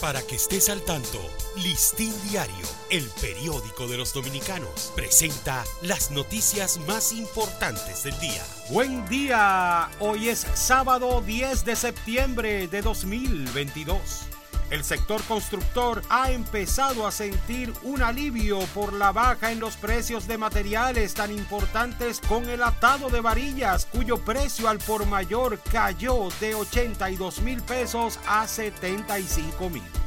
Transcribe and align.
Para 0.00 0.22
que 0.22 0.36
estés 0.36 0.68
al 0.68 0.80
tanto, 0.82 1.18
Listín 1.56 2.12
Diario, 2.30 2.66
el 2.88 3.04
periódico 3.20 3.88
de 3.88 3.96
los 3.96 4.12
dominicanos, 4.12 4.92
presenta 4.94 5.64
las 5.82 6.12
noticias 6.12 6.78
más 6.86 7.12
importantes 7.12 8.04
del 8.04 8.16
día. 8.20 8.44
Buen 8.70 9.04
día, 9.08 9.90
hoy 9.98 10.28
es 10.28 10.46
sábado 10.54 11.20
10 11.20 11.64
de 11.64 11.74
septiembre 11.74 12.68
de 12.68 12.80
2022. 12.80 14.37
El 14.70 14.84
sector 14.84 15.22
constructor 15.22 16.02
ha 16.10 16.30
empezado 16.30 17.06
a 17.06 17.10
sentir 17.10 17.72
un 17.84 18.02
alivio 18.02 18.58
por 18.74 18.92
la 18.92 19.12
baja 19.12 19.50
en 19.50 19.60
los 19.60 19.76
precios 19.76 20.26
de 20.26 20.36
materiales 20.36 21.14
tan 21.14 21.32
importantes 21.32 22.20
con 22.20 22.48
el 22.50 22.62
atado 22.62 23.08
de 23.08 23.20
varillas, 23.20 23.86
cuyo 23.86 24.18
precio 24.18 24.68
al 24.68 24.78
por 24.78 25.06
mayor 25.06 25.58
cayó 25.72 26.28
de 26.40 26.54
82 26.54 27.40
mil 27.40 27.62
pesos 27.62 28.18
a 28.26 28.46
75 28.46 29.70
mil. 29.70 29.97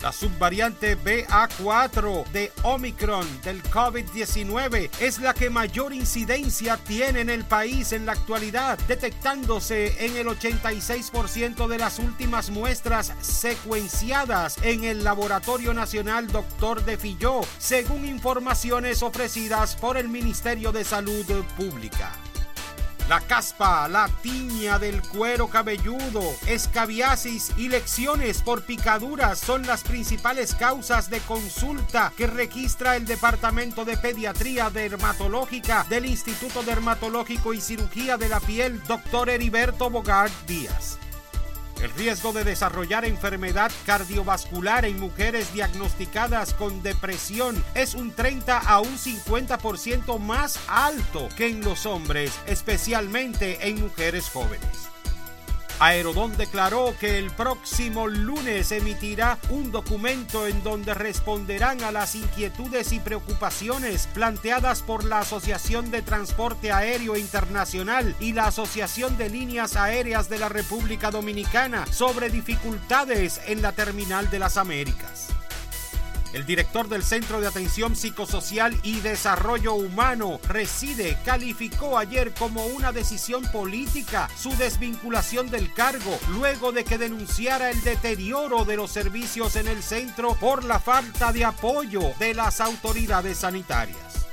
La 0.00 0.12
subvariante 0.12 0.96
BA4 0.96 2.24
de 2.26 2.52
Omicron 2.62 3.26
del 3.42 3.60
COVID-19 3.64 4.90
es 5.00 5.18
la 5.18 5.34
que 5.34 5.50
mayor 5.50 5.92
incidencia 5.92 6.76
tiene 6.76 7.20
en 7.20 7.30
el 7.30 7.44
país 7.44 7.92
en 7.92 8.06
la 8.06 8.12
actualidad, 8.12 8.78
detectándose 8.86 10.06
en 10.06 10.16
el 10.16 10.28
86% 10.28 11.66
de 11.66 11.78
las 11.78 11.98
últimas 11.98 12.50
muestras 12.50 13.12
secuenciadas 13.20 14.58
en 14.62 14.84
el 14.84 15.02
Laboratorio 15.02 15.74
Nacional 15.74 16.28
Doctor 16.28 16.84
de 16.84 16.96
Filló, 16.96 17.40
según 17.58 18.04
informaciones 18.04 19.02
ofrecidas 19.02 19.74
por 19.74 19.96
el 19.96 20.08
Ministerio 20.08 20.70
de 20.70 20.84
Salud 20.84 21.26
Pública. 21.56 22.12
La 23.08 23.20
caspa, 23.22 23.88
la 23.88 24.06
tiña 24.20 24.78
del 24.78 25.00
cuero 25.00 25.48
cabelludo, 25.48 26.20
escabiasis 26.46 27.52
y 27.56 27.70
lecciones 27.70 28.42
por 28.42 28.64
picaduras 28.64 29.38
son 29.38 29.66
las 29.66 29.82
principales 29.82 30.54
causas 30.54 31.08
de 31.08 31.20
consulta 31.20 32.12
que 32.18 32.26
registra 32.26 32.96
el 32.96 33.06
Departamento 33.06 33.86
de 33.86 33.96
Pediatría 33.96 34.68
Dermatológica 34.68 35.86
del 35.88 36.04
Instituto 36.04 36.62
Dermatológico 36.62 37.54
y 37.54 37.62
Cirugía 37.62 38.18
de 38.18 38.28
la 38.28 38.40
Piel, 38.40 38.82
Dr. 38.86 39.30
Heriberto 39.30 39.88
Bogart 39.88 40.32
Díaz. 40.46 40.98
El 41.82 41.90
riesgo 41.92 42.32
de 42.32 42.42
desarrollar 42.42 43.04
enfermedad 43.04 43.70
cardiovascular 43.86 44.84
en 44.84 44.98
mujeres 44.98 45.52
diagnosticadas 45.52 46.52
con 46.54 46.82
depresión 46.82 47.62
es 47.74 47.94
un 47.94 48.10
30 48.10 48.58
a 48.58 48.80
un 48.80 48.98
50% 48.98 50.18
más 50.18 50.58
alto 50.66 51.28
que 51.36 51.48
en 51.48 51.60
los 51.60 51.86
hombres, 51.86 52.32
especialmente 52.46 53.68
en 53.68 53.80
mujeres 53.80 54.28
jóvenes. 54.28 54.88
Aerodón 55.80 56.36
declaró 56.36 56.94
que 56.98 57.18
el 57.18 57.30
próximo 57.30 58.08
lunes 58.08 58.72
emitirá 58.72 59.38
un 59.50 59.70
documento 59.70 60.46
en 60.48 60.62
donde 60.64 60.92
responderán 60.92 61.82
a 61.84 61.92
las 61.92 62.16
inquietudes 62.16 62.92
y 62.92 62.98
preocupaciones 62.98 64.08
planteadas 64.08 64.82
por 64.82 65.04
la 65.04 65.20
Asociación 65.20 65.92
de 65.92 66.02
Transporte 66.02 66.72
Aéreo 66.72 67.16
Internacional 67.16 68.16
y 68.18 68.32
la 68.32 68.48
Asociación 68.48 69.16
de 69.16 69.30
Líneas 69.30 69.76
Aéreas 69.76 70.28
de 70.28 70.38
la 70.38 70.48
República 70.48 71.12
Dominicana 71.12 71.86
sobre 71.92 72.28
dificultades 72.28 73.40
en 73.46 73.62
la 73.62 73.72
Terminal 73.72 74.30
de 74.30 74.40
las 74.40 74.56
Américas. 74.56 75.37
El 76.32 76.44
director 76.44 76.88
del 76.88 77.02
Centro 77.02 77.40
de 77.40 77.46
Atención 77.46 77.96
Psicosocial 77.96 78.78
y 78.82 79.00
Desarrollo 79.00 79.74
Humano, 79.74 80.38
Reside, 80.46 81.16
calificó 81.24 81.96
ayer 81.96 82.34
como 82.34 82.66
una 82.66 82.92
decisión 82.92 83.44
política 83.50 84.28
su 84.36 84.54
desvinculación 84.56 85.50
del 85.50 85.72
cargo 85.72 86.18
luego 86.32 86.72
de 86.72 86.84
que 86.84 86.98
denunciara 86.98 87.70
el 87.70 87.82
deterioro 87.82 88.66
de 88.66 88.76
los 88.76 88.90
servicios 88.90 89.56
en 89.56 89.68
el 89.68 89.82
centro 89.82 90.34
por 90.34 90.64
la 90.64 90.78
falta 90.78 91.32
de 91.32 91.46
apoyo 91.46 92.02
de 92.18 92.34
las 92.34 92.60
autoridades 92.60 93.38
sanitarias 93.38 94.27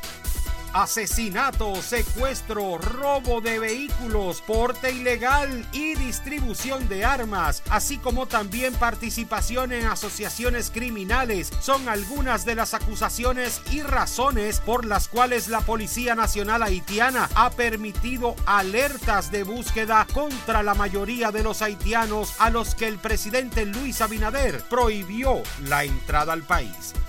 asesinato, 0.75 1.81
secuestro, 1.81 2.77
robo 2.77 3.39
de 3.39 3.59
vehículos, 3.59 4.41
porte 4.41 4.91
ilegal 4.91 5.65
y 5.71 5.95
distribución 5.95 6.89
de 6.89 7.05
armas, 7.05 7.63
así 7.69 7.97
como 7.97 8.27
también 8.27 8.73
participación 8.73 9.71
en 9.71 9.85
asociaciones 9.85 10.69
criminales, 10.71 11.49
son 11.61 11.87
algunas 11.87 12.43
de 12.43 12.55
las 12.55 12.73
acusaciones 12.73 13.61
y 13.71 13.83
razones 13.83 14.59
por 14.59 14.83
las 14.83 15.07
cuales 15.07 15.47
la 15.47 15.61
Policía 15.61 16.13
Nacional 16.13 16.61
Haitiana 16.61 17.29
ha 17.35 17.51
permitido 17.51 18.35
alertas 18.45 19.31
de 19.31 19.43
búsqueda 19.43 20.05
contra 20.13 20.61
la 20.61 20.73
mayoría 20.73 21.31
de 21.31 21.43
los 21.43 21.61
haitianos 21.61 22.35
a 22.37 22.49
los 22.49 22.75
que 22.75 22.89
el 22.89 22.97
presidente 22.97 23.65
Luis 23.65 24.01
Abinader 24.01 24.61
prohibió 24.69 25.41
la 25.61 25.85
entrada 25.85 26.33
al 26.33 26.43
país. 26.43 26.93